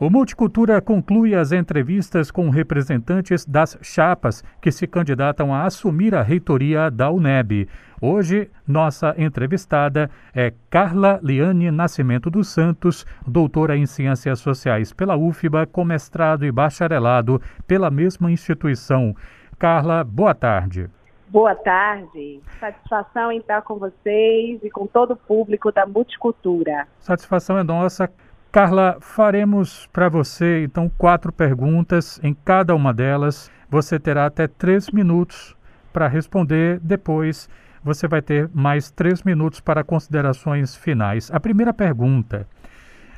[0.00, 6.22] O Multicultura conclui as entrevistas com representantes das chapas que se candidatam a assumir a
[6.22, 7.68] reitoria da UNEB.
[8.00, 15.66] Hoje, nossa entrevistada é Carla Liane Nascimento dos Santos, doutora em Ciências Sociais pela UFBA,
[15.66, 19.16] com mestrado e bacharelado pela mesma instituição.
[19.58, 20.88] Carla, boa tarde.
[21.26, 22.40] Boa tarde.
[22.60, 26.86] Satisfação em estar com vocês e com todo o público da Multicultura.
[27.00, 28.08] Satisfação é nossa.
[28.50, 32.18] Carla, faremos para você então quatro perguntas.
[32.22, 35.54] Em cada uma delas, você terá até três minutos
[35.92, 36.80] para responder.
[36.82, 37.46] Depois,
[37.84, 41.30] você vai ter mais três minutos para considerações finais.
[41.30, 42.48] A primeira pergunta.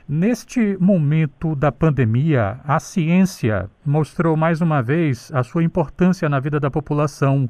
[0.08, 6.58] Neste momento da pandemia, a ciência mostrou mais uma vez a sua importância na vida
[6.58, 7.48] da população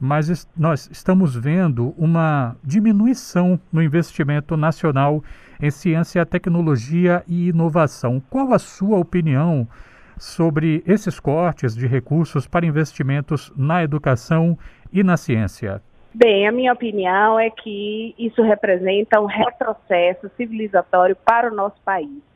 [0.00, 5.22] mas nós estamos vendo uma diminuição no investimento nacional
[5.60, 8.22] em ciência, tecnologia e inovação.
[8.30, 9.68] Qual a sua opinião
[10.16, 14.58] sobre esses cortes de recursos para investimentos na educação
[14.90, 15.82] e na ciência?
[16.12, 22.29] Bem, a minha opinião é que isso representa um retrocesso civilizatório para o nosso país.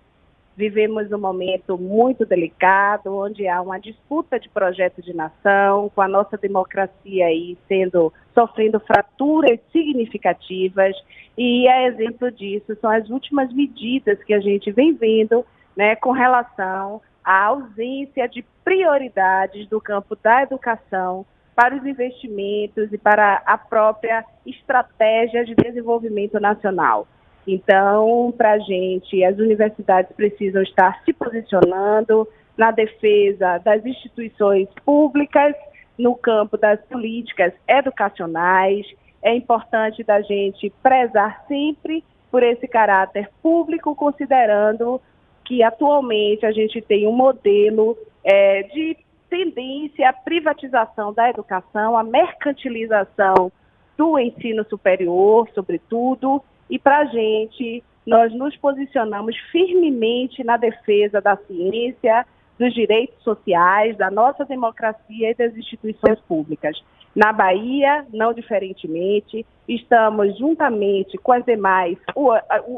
[0.57, 6.07] Vivemos um momento muito delicado, onde há uma disputa de projeto de nação, com a
[6.07, 10.95] nossa democracia aí sendo sofrendo fraturas significativas,
[11.37, 15.45] e a exemplo disso são as últimas medidas que a gente vem vendo,
[15.77, 22.99] né, com relação à ausência de prioridades do campo da educação para os investimentos e
[22.99, 27.09] para a própria estratégia de desenvolvimento nacional.
[27.47, 35.55] Então, para a gente, as universidades precisam estar se posicionando na defesa das instituições públicas,
[35.99, 38.87] no campo das políticas educacionais.
[39.23, 45.01] É importante da gente prezar sempre por esse caráter público, considerando
[45.45, 48.97] que atualmente a gente tem um modelo é, de
[49.29, 53.53] tendência à privatização da educação, à mercantilização
[53.97, 61.37] do ensino superior, sobretudo, e para a gente, nós nos posicionamos firmemente na defesa da
[61.37, 62.27] ciência,
[62.59, 66.81] dos direitos sociais, da nossa democracia e das instituições públicas.
[67.15, 71.97] Na Bahia, não diferentemente, estamos juntamente com as demais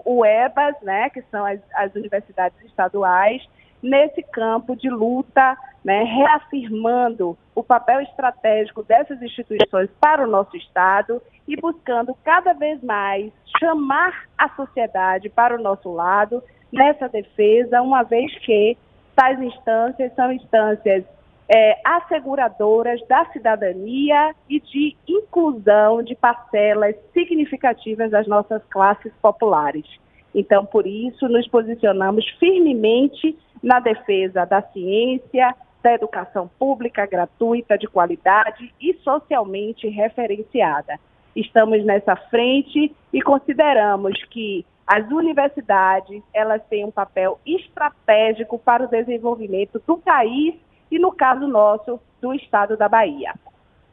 [0.05, 3.43] UEBAs, né, que são as, as universidades estaduais,
[3.82, 11.22] nesse campo de luta, né, reafirmando o papel estratégico dessas instituições para o nosso Estado
[11.47, 16.42] e buscando cada vez mais chamar a sociedade para o nosso lado
[16.72, 18.76] nessa defesa, uma vez que
[19.14, 21.04] tais instâncias são instâncias
[21.48, 29.87] é, asseguradoras da cidadania e de inclusão de parcelas significativas das nossas classes populares.
[30.37, 37.87] Então, por isso, nos posicionamos firmemente na defesa da ciência, da educação pública gratuita, de
[37.87, 41.01] qualidade e socialmente referenciada.
[41.35, 48.89] Estamos nessa frente e consideramos que as universidades elas têm um papel estratégico para o
[48.89, 50.55] desenvolvimento do país
[50.91, 53.33] e, no caso nosso, do estado da Bahia.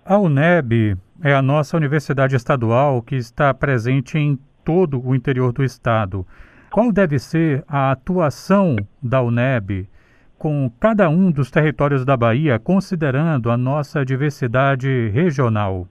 [0.06, 5.64] A UNEB é a nossa universidade estadual que está presente em todo o interior do
[5.64, 6.26] estado.
[6.72, 9.88] Qual deve ser a atuação da UNEB
[10.38, 15.88] com cada um dos territórios da Bahia, considerando a nossa diversidade regional?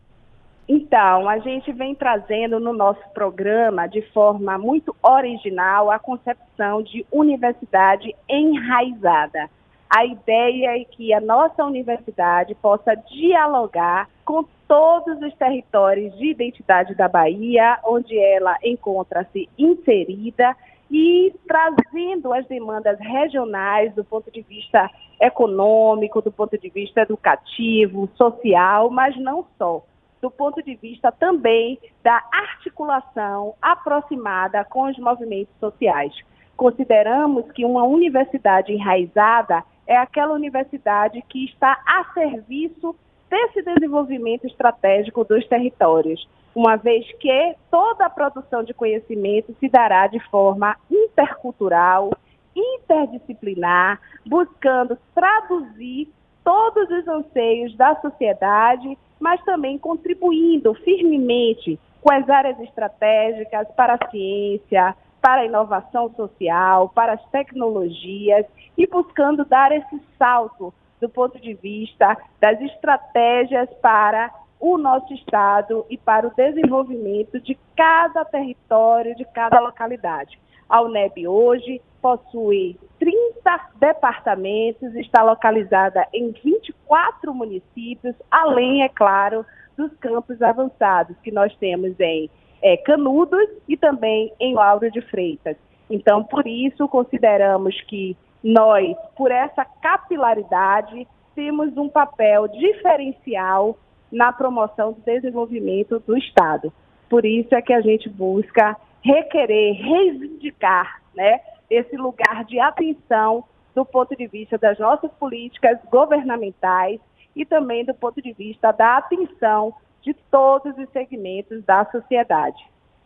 [0.69, 7.05] Então, a gente vem trazendo no nosso programa, de forma muito original, a concepção de
[7.13, 9.51] universidade enraizada.
[9.95, 16.95] A ideia é que a nossa universidade possa dialogar com todos os territórios de identidade
[16.95, 20.57] da Bahia, onde ela encontra-se inserida
[20.91, 28.09] e trazendo as demandas regionais do ponto de vista econômico, do ponto de vista educativo,
[28.15, 29.85] social, mas não só,
[30.23, 36.15] do ponto de vista também da articulação aproximada com os movimentos sociais.
[36.57, 42.95] Consideramos que uma universidade enraizada é aquela universidade que está a serviço
[43.29, 50.07] desse desenvolvimento estratégico dos territórios uma vez que toda a produção de conhecimento se dará
[50.07, 52.11] de forma intercultural,
[52.55, 56.09] interdisciplinar, buscando traduzir
[56.45, 64.11] todos os anseios da sociedade, mas também contribuindo firmemente com as áreas estratégicas para a
[64.11, 68.45] ciência, para a inovação social, para as tecnologias
[68.77, 75.87] e buscando dar esse salto do ponto de vista das estratégias para o nosso Estado
[75.89, 80.39] e para o desenvolvimento de cada território, de cada localidade.
[80.69, 89.45] A UNEB hoje possui 30 departamentos, está localizada em 24 municípios, além, é claro,
[89.77, 92.31] dos campos avançados que nós temos em
[92.63, 95.57] é, Canudos e também em Lauro de Freitas.
[95.91, 103.77] Então, por isso, consideramos que nós, por essa capilaridade, temos um papel diferencial
[104.11, 106.73] na promoção do desenvolvimento do Estado.
[107.09, 113.45] Por isso é que a gente busca requerer, reivindicar né, esse lugar de atenção
[113.75, 117.01] do ponto de vista das nossas políticas governamentais
[117.35, 122.63] e também do ponto de vista da atenção de todos os segmentos da sociedade.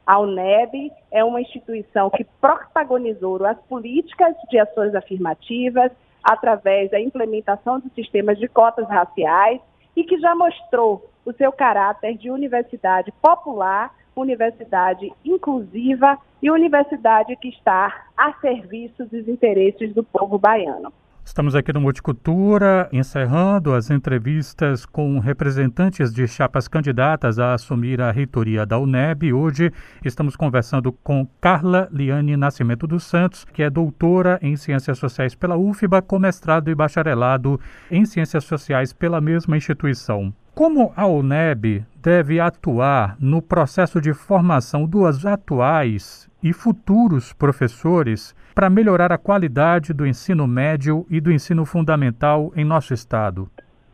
[0.06, 5.90] A UNEB é uma instituição que protagonizou as políticas de ações afirmativas
[6.22, 9.60] através da implementação dos sistemas de cotas raciais
[9.96, 17.48] e que já mostrou o seu caráter de universidade popular, universidade inclusiva e universidade que
[17.48, 20.92] está a serviço dos interesses do povo baiano.
[21.26, 28.12] Estamos aqui no Multicultura, encerrando as entrevistas com representantes de chapas candidatas a assumir a
[28.12, 29.32] reitoria da UNEB.
[29.32, 29.72] Hoje
[30.04, 35.56] estamos conversando com Carla Liane Nascimento dos Santos, que é doutora em Ciências Sociais pela
[35.56, 40.32] UFBA, com mestrado e bacharelado em Ciências Sociais pela mesma instituição.
[40.54, 48.70] Como a UNEB deve atuar no processo de formação dos atuais e futuros professores para
[48.70, 53.50] melhorar a qualidade do ensino médio e do ensino fundamental em nosso estado?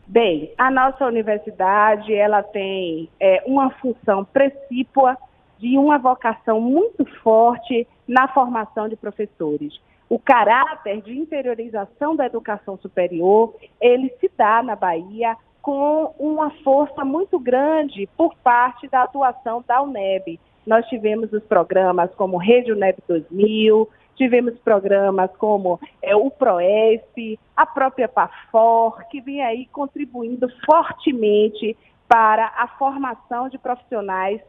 [0.07, 5.17] Bem, a nossa universidade ela tem é, uma função precípua
[5.59, 9.81] de uma vocação muito forte na formação de professores.
[10.11, 17.03] O caráter de interiorização da educação superior, ele se dá na Bahia com uma força
[17.03, 20.39] muito grande por parte da atuação da UNEB.
[20.67, 27.67] Nós tivemos os programas como Rede UNEB 2000, tivemos programas como é, o PROESP, a
[27.67, 31.77] própria PAFOR, que vem aí contribuindo fortemente
[32.07, 34.41] para a formação de profissionais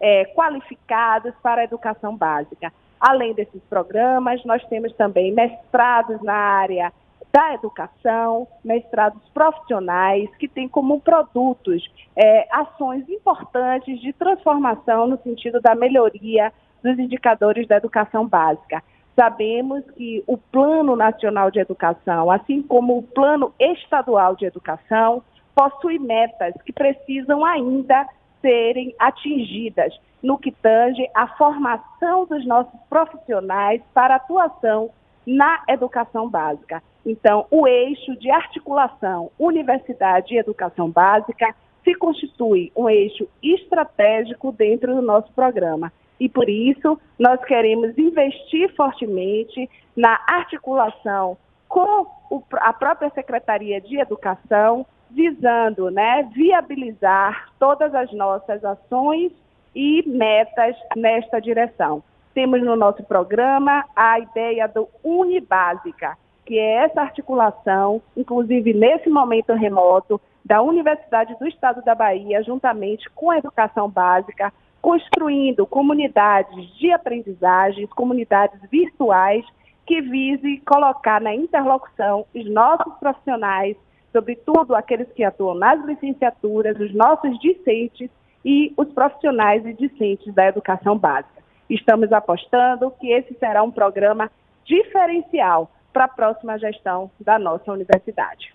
[0.00, 2.72] é, qualificados para a educação básica.
[3.00, 6.92] Além desses programas, nós temos também mestrados na área
[7.32, 11.82] da educação, mestrados profissionais, que têm como produtos
[12.14, 16.52] é, ações importantes de transformação no sentido da melhoria
[16.82, 18.82] dos indicadores da educação básica.
[19.16, 25.22] Sabemos que o Plano Nacional de Educação, assim como o Plano Estadual de Educação,
[25.54, 28.06] possui metas que precisam ainda
[28.40, 34.90] serem atingidas no que tange à formação dos nossos profissionais para atuação
[35.26, 36.82] na educação básica.
[37.04, 41.54] Então, o eixo de articulação universidade e educação básica
[41.84, 45.92] se constitui um eixo estratégico dentro do nosso programa.
[46.20, 51.36] E por isso, nós queremos investir fortemente na articulação
[51.68, 52.06] com
[52.52, 59.32] a própria Secretaria de Educação, visando né, viabilizar todas as nossas ações
[59.74, 62.02] e metas nesta direção.
[62.34, 66.16] Temos no nosso programa a ideia do Unibásica,
[66.52, 73.08] que é essa articulação, inclusive nesse momento remoto, da Universidade do Estado da Bahia, juntamente
[73.14, 74.52] com a educação básica,
[74.82, 79.42] construindo comunidades de aprendizagens, comunidades virtuais,
[79.86, 83.74] que vise colocar na interlocução os nossos profissionais,
[84.12, 88.10] sobretudo aqueles que atuam nas licenciaturas, os nossos discentes
[88.44, 91.42] e os profissionais e discentes da educação básica.
[91.70, 94.30] Estamos apostando que esse será um programa
[94.66, 98.54] diferencial para a próxima gestão da nossa universidade.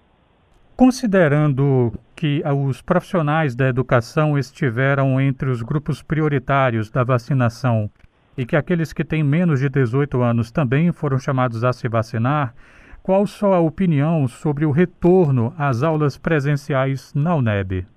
[0.75, 7.89] Considerando que os profissionais da educação estiveram entre os grupos prioritários da vacinação
[8.37, 12.53] e que aqueles que têm menos de 18 anos também foram chamados a se vacinar,
[13.01, 17.87] qual sua opinião sobre o retorno às aulas presenciais na UNEB?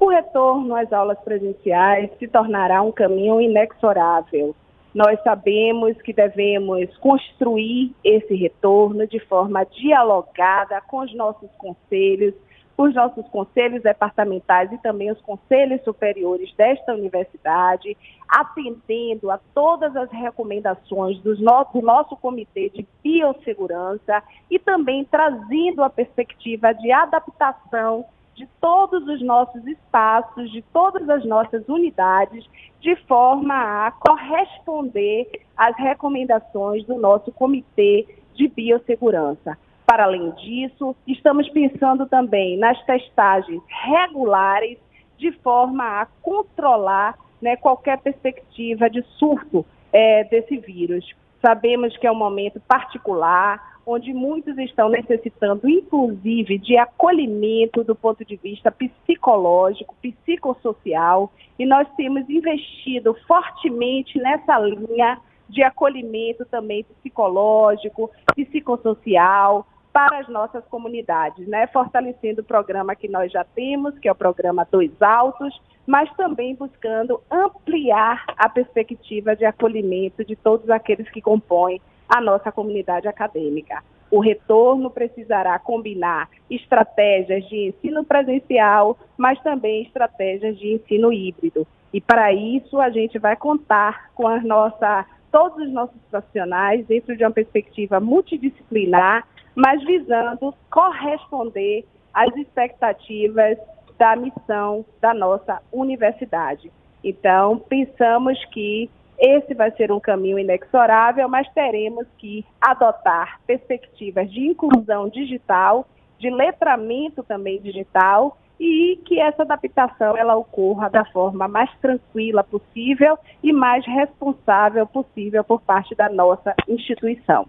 [0.00, 4.56] O retorno às aulas presenciais se tornará um caminho inexorável.
[4.96, 12.32] Nós sabemos que devemos construir esse retorno de forma dialogada com os nossos conselhos,
[12.78, 17.94] os nossos conselhos departamentais e também os conselhos superiores desta universidade,
[18.26, 25.82] atendendo a todas as recomendações do nosso, do nosso Comitê de Biossegurança e também trazendo
[25.82, 32.44] a perspectiva de adaptação de todos os nossos espaços, de todas as nossas unidades,
[32.80, 39.58] de forma a corresponder às recomendações do nosso Comitê de Biossegurança.
[39.86, 44.78] Para além disso, estamos pensando também nas testagens regulares,
[45.16, 51.08] de forma a controlar né, qualquer perspectiva de surto é, desse vírus.
[51.40, 58.24] Sabemos que é um momento particular, onde muitos estão necessitando, inclusive, de acolhimento do ponto
[58.24, 68.10] de vista psicológico, psicossocial, e nós temos investido fortemente nessa linha de acolhimento também psicológico,
[68.34, 71.66] psicossocial, para as nossas comunidades, né?
[71.68, 76.54] fortalecendo o programa que nós já temos, que é o programa Dois Altos, mas também
[76.54, 83.82] buscando ampliar a perspectiva de acolhimento de todos aqueles que compõem a nossa comunidade acadêmica.
[84.10, 91.66] O retorno precisará combinar estratégias de ensino presencial, mas também estratégias de ensino híbrido.
[91.92, 97.16] E para isso a gente vai contar com a nossa, todos os nossos profissionais dentro
[97.16, 103.56] de uma perspectiva multidisciplinar mas visando corresponder às expectativas
[103.98, 106.70] da missão da nossa universidade.
[107.02, 114.46] Então, pensamos que esse vai ser um caminho inexorável, mas teremos que adotar perspectivas de
[114.46, 115.86] inclusão digital,
[116.18, 123.18] de letramento também digital e que essa adaptação ela ocorra da forma mais tranquila possível
[123.42, 127.46] e mais responsável possível por parte da nossa instituição.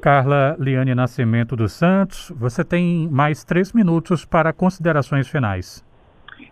[0.00, 5.84] Carla Liane Nascimento dos Santos, você tem mais três minutos para considerações finais.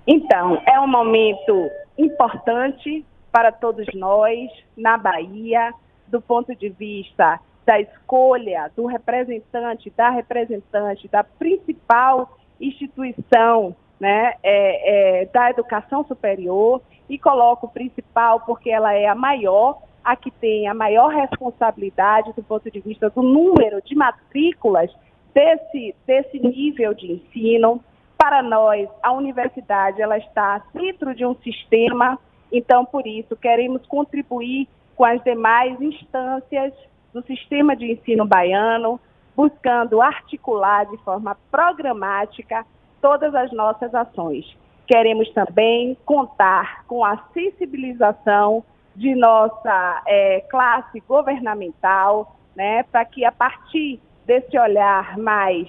[0.07, 5.73] Então, é um momento importante para todos nós na Bahia,
[6.07, 15.23] do ponto de vista da escolha do representante, da representante da principal instituição né, é,
[15.23, 20.69] é, da educação superior, e coloco principal porque ela é a maior a que tem
[20.69, 24.91] a maior responsabilidade do ponto de vista do número de matrículas
[25.33, 27.83] desse, desse nível de ensino.
[28.25, 32.19] Para nós, a universidade ela está dentro de um sistema,
[32.51, 34.67] então, por isso, queremos contribuir
[34.97, 36.73] com as demais instâncias
[37.13, 38.99] do sistema de ensino baiano,
[39.37, 42.65] buscando articular de forma programática
[43.03, 44.57] todas as nossas ações.
[44.87, 48.65] Queremos também contar com a sensibilização
[48.97, 55.69] de nossa é, classe governamental, né, para que a partir desse olhar mais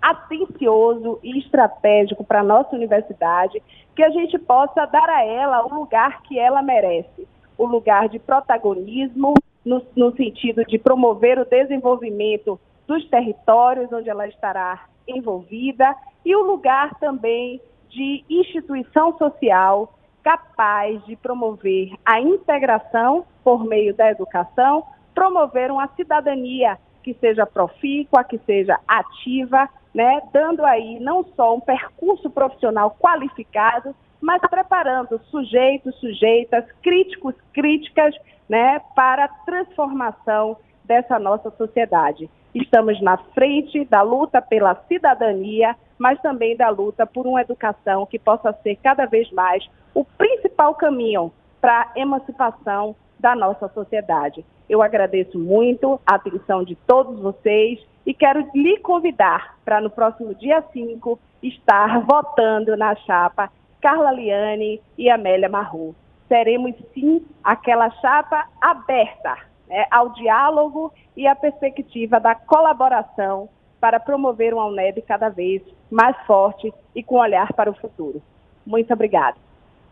[0.00, 3.62] atencioso e estratégico para a nossa universidade,
[3.94, 7.28] que a gente possa dar a ela o lugar que ela merece,
[7.58, 14.26] o lugar de protagonismo, no, no sentido de promover o desenvolvimento dos territórios onde ela
[14.26, 19.92] estará envolvida e o lugar também de instituição social
[20.22, 28.22] capaz de promover a integração por meio da educação, promover uma cidadania que seja profícua,
[28.22, 35.94] que seja ativa, né, dando aí não só um percurso profissional qualificado, mas preparando sujeitos,
[35.98, 38.14] sujeitas, críticos, críticas,
[38.48, 42.28] né, para a transformação dessa nossa sociedade.
[42.54, 48.18] Estamos na frente da luta pela cidadania, mas também da luta por uma educação que
[48.18, 54.44] possa ser cada vez mais o principal caminho para a emancipação da nossa sociedade.
[54.68, 60.34] Eu agradeço muito a atenção de todos vocês e quero lhe convidar para no próximo
[60.34, 63.50] dia 5 estar votando na chapa
[63.80, 65.94] Carla Liane e Amélia Marru.
[66.28, 69.36] Seremos sim aquela chapa aberta
[69.68, 73.48] né, ao diálogo e à perspectiva da colaboração
[73.80, 78.22] para promover uma UNEB cada vez mais forte e com olhar para o futuro.
[78.64, 79.36] Muito obrigada.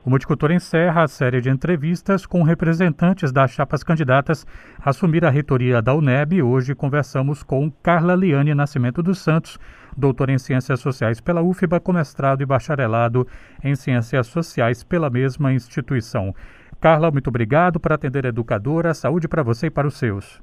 [0.05, 4.47] O Multicultura encerra a série de entrevistas com representantes das chapas candidatas
[4.81, 6.41] a assumir a reitoria da UNEB.
[6.41, 9.59] Hoje conversamos com Carla Liane Nascimento dos Santos,
[9.97, 13.27] doutora em Ciências Sociais pela UFBA, com mestrado e bacharelado
[13.63, 16.35] em Ciências Sociais pela mesma instituição.
[16.81, 18.95] Carla, muito obrigado por atender a educadora.
[18.95, 20.41] Saúde para você e para os seus.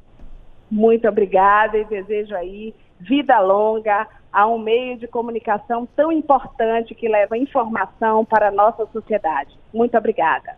[0.69, 7.07] Muito obrigada e desejo aí vida longa a um meio de comunicação tão importante que
[7.07, 9.57] leva informação para a nossa sociedade.
[9.73, 10.57] Muito obrigada.